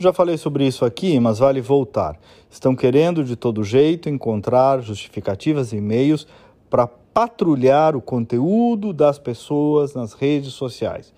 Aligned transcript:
Já 0.00 0.12
falei 0.12 0.36
sobre 0.36 0.64
isso 0.64 0.84
aqui, 0.84 1.18
mas 1.18 1.40
vale 1.40 1.60
voltar. 1.60 2.16
Estão 2.48 2.76
querendo 2.76 3.24
de 3.24 3.34
todo 3.34 3.64
jeito 3.64 4.08
encontrar 4.08 4.80
justificativas 4.80 5.72
e 5.72 5.80
meios 5.80 6.24
para 6.70 6.86
patrulhar 6.86 7.96
o 7.96 8.00
conteúdo 8.00 8.92
das 8.92 9.18
pessoas 9.18 9.94
nas 9.94 10.12
redes 10.12 10.52
sociais. 10.52 11.12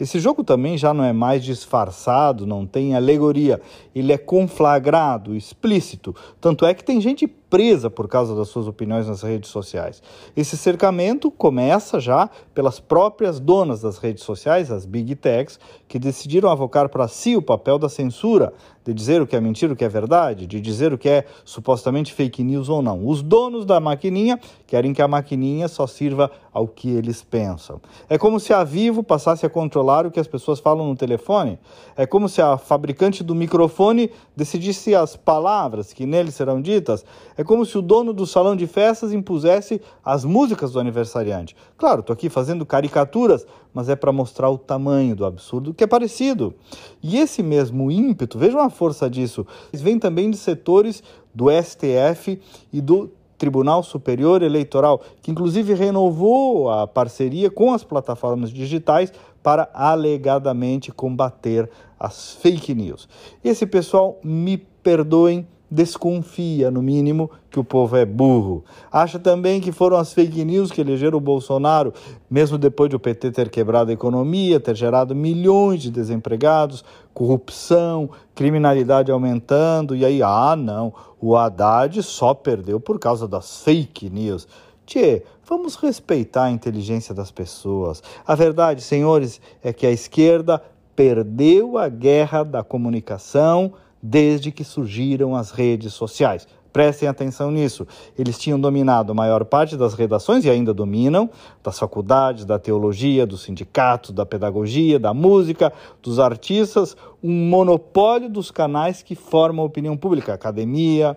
Esse 0.00 0.18
jogo 0.18 0.42
também 0.42 0.78
já 0.78 0.94
não 0.94 1.04
é 1.04 1.12
mais 1.12 1.44
disfarçado, 1.44 2.46
não 2.46 2.66
tem 2.66 2.96
alegoria, 2.96 3.60
ele 3.94 4.14
é 4.14 4.18
conflagrado, 4.18 5.36
explícito. 5.36 6.16
Tanto 6.40 6.64
é 6.64 6.72
que 6.72 6.82
tem 6.82 7.02
gente 7.02 7.30
presa 7.52 7.90
por 7.90 8.08
causa 8.08 8.34
das 8.34 8.48
suas 8.48 8.66
opiniões 8.66 9.06
nas 9.06 9.20
redes 9.20 9.50
sociais. 9.50 10.02
Esse 10.34 10.56
cercamento 10.56 11.30
começa 11.30 12.00
já 12.00 12.30
pelas 12.54 12.80
próprias 12.80 13.38
donas 13.38 13.82
das 13.82 13.98
redes 13.98 14.24
sociais, 14.24 14.70
as 14.70 14.86
big 14.86 15.14
techs, 15.16 15.60
que 15.86 15.98
decidiram 15.98 16.48
avocar 16.48 16.88
para 16.88 17.06
si 17.08 17.36
o 17.36 17.42
papel 17.42 17.78
da 17.78 17.90
censura, 17.90 18.54
de 18.84 18.92
dizer 18.92 19.20
o 19.20 19.26
que 19.26 19.36
é 19.36 19.40
mentira, 19.40 19.72
o 19.72 19.76
que 19.76 19.84
é 19.84 19.88
verdade, 19.88 20.46
de 20.46 20.60
dizer 20.60 20.92
o 20.92 20.98
que 20.98 21.08
é 21.08 21.24
supostamente 21.44 22.12
fake 22.12 22.42
news 22.42 22.68
ou 22.68 22.82
não. 22.82 23.06
Os 23.06 23.22
donos 23.22 23.64
da 23.64 23.78
maquininha 23.78 24.40
querem 24.66 24.92
que 24.92 25.02
a 25.02 25.06
maquininha 25.06 25.68
só 25.68 25.86
sirva 25.86 26.30
ao 26.52 26.66
que 26.66 26.90
eles 26.90 27.22
pensam. 27.22 27.80
É 28.08 28.18
como 28.18 28.40
se 28.40 28.52
a 28.52 28.64
Vivo 28.64 29.02
passasse 29.02 29.46
a 29.46 29.50
controlar 29.50 30.06
o 30.06 30.10
que 30.10 30.18
as 30.18 30.26
pessoas 30.26 30.58
falam 30.58 30.88
no 30.88 30.96
telefone. 30.96 31.58
É 31.96 32.06
como 32.06 32.28
se 32.28 32.42
a 32.42 32.58
fabricante 32.58 33.22
do 33.22 33.34
microfone 33.34 34.10
decidisse 34.36 34.94
as 34.94 35.16
palavras 35.16 35.92
que 35.92 36.04
nele 36.04 36.30
serão 36.30 36.60
ditas. 36.60 37.04
É 37.36 37.41
como 37.44 37.64
se 37.64 37.76
o 37.78 37.82
dono 37.82 38.12
do 38.12 38.26
salão 38.26 38.54
de 38.54 38.66
festas 38.66 39.12
impusesse 39.12 39.80
as 40.04 40.24
músicas 40.24 40.72
do 40.72 40.80
aniversariante. 40.80 41.56
Claro, 41.76 42.00
estou 42.00 42.14
aqui 42.14 42.28
fazendo 42.28 42.66
caricaturas, 42.66 43.46
mas 43.72 43.88
é 43.88 43.96
para 43.96 44.12
mostrar 44.12 44.50
o 44.50 44.58
tamanho 44.58 45.16
do 45.16 45.24
absurdo, 45.24 45.72
que 45.72 45.84
é 45.84 45.86
parecido. 45.86 46.54
E 47.02 47.18
esse 47.18 47.42
mesmo 47.42 47.90
ímpeto, 47.90 48.38
vejam 48.38 48.60
a 48.60 48.70
força 48.70 49.08
disso, 49.08 49.46
vem 49.72 49.98
também 49.98 50.30
de 50.30 50.36
setores 50.36 51.02
do 51.34 51.46
STF 51.50 52.40
e 52.72 52.80
do 52.80 53.10
Tribunal 53.42 53.82
Superior 53.82 54.40
Eleitoral, 54.40 55.00
que 55.20 55.30
inclusive 55.30 55.74
renovou 55.74 56.70
a 56.70 56.86
parceria 56.86 57.50
com 57.50 57.74
as 57.74 57.82
plataformas 57.82 58.50
digitais 58.50 59.12
para 59.42 59.68
alegadamente 59.74 60.92
combater 60.92 61.68
as 61.98 62.34
fake 62.34 62.72
news. 62.72 63.08
Esse 63.42 63.66
pessoal, 63.66 64.20
me 64.22 64.56
perdoem, 64.56 65.46
desconfia, 65.72 66.70
no 66.70 66.82
mínimo, 66.82 67.30
que 67.50 67.58
o 67.58 67.64
povo 67.64 67.96
é 67.96 68.04
burro. 68.04 68.62
Acha 68.92 69.18
também 69.18 69.58
que 69.58 69.72
foram 69.72 69.96
as 69.96 70.12
fake 70.12 70.44
news 70.44 70.70
que 70.70 70.82
elegeram 70.82 71.16
o 71.16 71.20
Bolsonaro, 71.20 71.94
mesmo 72.30 72.58
depois 72.58 72.90
de 72.90 72.96
o 72.96 73.00
PT 73.00 73.30
ter 73.30 73.48
quebrado 73.48 73.90
a 73.90 73.94
economia, 73.94 74.60
ter 74.60 74.76
gerado 74.76 75.14
milhões 75.14 75.80
de 75.80 75.90
desempregados, 75.90 76.84
corrupção, 77.14 78.10
criminalidade 78.34 79.10
aumentando, 79.10 79.96
e 79.96 80.04
aí, 80.04 80.22
ah, 80.22 80.54
não, 80.54 80.92
o 81.18 81.34
Haddad 81.34 82.02
só 82.02 82.34
perdeu 82.34 82.78
por 82.78 82.98
causa 82.98 83.26
das 83.26 83.62
fake 83.62 84.10
news. 84.10 84.46
Tchê, 84.84 85.22
vamos 85.48 85.76
respeitar 85.76 86.44
a 86.44 86.50
inteligência 86.50 87.14
das 87.14 87.30
pessoas. 87.30 88.02
A 88.26 88.34
verdade, 88.34 88.82
senhores, 88.82 89.40
é 89.62 89.72
que 89.72 89.86
a 89.86 89.90
esquerda 89.90 90.62
perdeu 90.94 91.78
a 91.78 91.88
guerra 91.88 92.42
da 92.42 92.62
comunicação 92.62 93.72
desde 94.02 94.50
que 94.50 94.64
surgiram 94.64 95.36
as 95.36 95.50
redes 95.50 95.94
sociais. 95.94 96.48
Prestem 96.72 97.06
atenção 97.06 97.50
nisso. 97.50 97.86
Eles 98.18 98.38
tinham 98.38 98.58
dominado 98.58 99.12
a 99.12 99.14
maior 99.14 99.44
parte 99.44 99.76
das 99.76 99.92
redações 99.92 100.44
e 100.44 100.50
ainda 100.50 100.72
dominam, 100.72 101.28
das 101.62 101.78
faculdades, 101.78 102.46
da 102.46 102.58
teologia, 102.58 103.26
dos 103.26 103.42
sindicatos, 103.42 104.10
da 104.10 104.24
pedagogia, 104.24 104.98
da 104.98 105.12
música, 105.12 105.70
dos 106.02 106.18
artistas, 106.18 106.96
um 107.22 107.30
monopólio 107.30 108.30
dos 108.30 108.50
canais 108.50 109.02
que 109.02 109.14
formam 109.14 109.64
a 109.64 109.66
opinião 109.66 109.96
pública, 109.98 110.32
academia. 110.32 111.16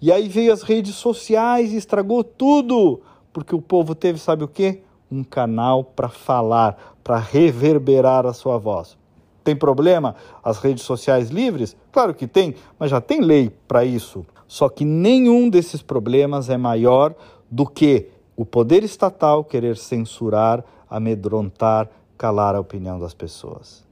E 0.00 0.10
aí 0.10 0.26
veio 0.26 0.52
as 0.52 0.62
redes 0.62 0.94
sociais 0.94 1.72
e 1.72 1.76
estragou 1.76 2.24
tudo, 2.24 3.02
porque 3.30 3.54
o 3.54 3.60
povo 3.60 3.94
teve, 3.94 4.18
sabe 4.18 4.42
o 4.42 4.48
quê? 4.48 4.80
Um 5.12 5.22
canal 5.22 5.84
para 5.84 6.08
falar, 6.08 6.96
para 7.04 7.18
reverberar 7.18 8.24
a 8.24 8.32
sua 8.32 8.56
voz. 8.56 8.96
Tem 9.44 9.54
problema 9.54 10.16
as 10.42 10.58
redes 10.58 10.82
sociais 10.84 11.28
livres? 11.28 11.76
Claro 11.92 12.14
que 12.14 12.26
tem, 12.26 12.54
mas 12.78 12.90
já 12.90 13.00
tem 13.00 13.20
lei 13.20 13.52
para 13.68 13.84
isso. 13.84 14.24
Só 14.48 14.70
que 14.70 14.84
nenhum 14.84 15.50
desses 15.50 15.82
problemas 15.82 16.48
é 16.48 16.56
maior 16.56 17.14
do 17.50 17.66
que 17.66 18.08
o 18.34 18.44
poder 18.46 18.82
estatal 18.82 19.44
querer 19.44 19.76
censurar, 19.76 20.64
amedrontar, 20.88 21.90
calar 22.16 22.54
a 22.54 22.60
opinião 22.60 22.98
das 22.98 23.12
pessoas. 23.12 23.84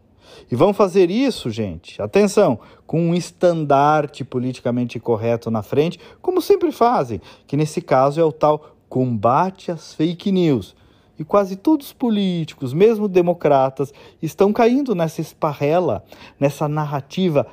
E 0.51 0.57
vão 0.57 0.73
fazer 0.73 1.11
isso, 1.11 1.51
gente, 1.51 2.01
atenção, 2.01 2.59
com 2.87 3.01
um 3.01 3.15
estandarte 3.15 4.25
politicamente 4.25 4.99
correto 4.99 5.51
na 5.51 5.63
frente, 5.63 6.01
como 6.23 6.41
sempre 6.41 6.73
fazem, 6.73 7.21
que 7.47 7.57
nesse 7.57 7.83
caso 7.83 8.19
é 8.19 8.25
o 8.25 8.33
tal 8.33 8.75
combate 8.89 9.71
às 9.71 9.93
fake 9.95 10.33
news 10.33 10.75
e 11.23 11.25
quase 11.25 11.55
todos 11.55 11.87
os 11.87 11.93
políticos, 11.93 12.75
mesmo 12.75 13.07
democratas, 13.07 13.95
estão 14.21 14.53
caindo 14.53 14.93
nessa 14.93 15.21
esparrela, 15.21 16.05
nessa 16.39 16.69
narrativa, 16.69 17.47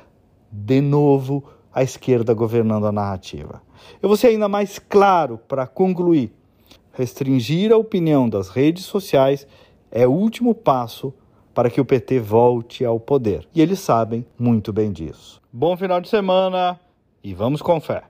de 0.50 0.80
novo, 0.80 1.44
a 1.72 1.84
esquerda 1.84 2.34
governando 2.34 2.88
a 2.88 2.92
narrativa. 2.92 3.62
Eu 4.02 4.08
vou 4.08 4.16
ser 4.16 4.26
ainda 4.26 4.48
mais 4.48 4.80
claro 4.80 5.38
para 5.38 5.68
concluir. 5.68 6.32
Restringir 6.92 7.72
a 7.72 7.76
opinião 7.76 8.28
das 8.28 8.48
redes 8.48 8.84
sociais 8.84 9.46
é 9.88 10.04
o 10.04 10.10
último 10.10 10.52
passo 10.52 11.14
para 11.54 11.70
que 11.70 11.80
o 11.80 11.84
PT 11.84 12.18
volte 12.18 12.84
ao 12.84 12.98
poder. 12.98 13.46
E 13.54 13.62
eles 13.62 13.78
sabem 13.78 14.26
muito 14.36 14.72
bem 14.72 14.90
disso. 14.90 15.40
Bom 15.52 15.76
final 15.76 16.00
de 16.00 16.08
semana 16.08 16.78
e 17.22 17.32
vamos 17.32 17.62
com 17.62 17.80
fé. 17.80 17.98